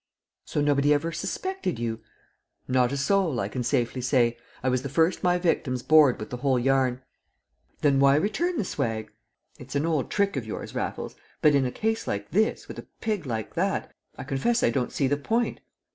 "So 0.45 0.61
nobody 0.61 0.95
ever 0.95 1.11
suspected 1.11 1.77
you?" 1.77 1.99
"Not 2.67 2.91
a 2.91 2.97
soul, 2.97 3.39
I 3.39 3.47
can 3.47 3.61
safely 3.61 4.01
say; 4.01 4.35
I 4.63 4.67
was 4.69 4.81
the 4.81 4.89
first 4.89 5.21
my 5.21 5.37
victims 5.37 5.83
bored 5.83 6.19
with 6.19 6.31
the 6.31 6.37
whole 6.37 6.57
yarn." 6.57 7.03
"Then 7.81 7.99
why 7.99 8.15
return 8.15 8.57
the 8.57 8.65
swag? 8.65 9.11
It's 9.59 9.75
an 9.75 9.85
old 9.85 10.09
trick 10.09 10.35
of 10.35 10.43
yours, 10.43 10.73
Raffles, 10.73 11.15
but 11.39 11.53
in 11.53 11.65
a 11.67 11.71
case 11.71 12.07
like 12.07 12.31
this, 12.31 12.67
with 12.67 12.79
a 12.79 12.87
pig 12.99 13.27
like 13.27 13.53
that, 13.53 13.91
I 14.17 14.23
confess 14.23 14.63
I 14.63 14.71
don't 14.71 14.91
see 14.91 15.05
the 15.07 15.17
point." 15.17 15.59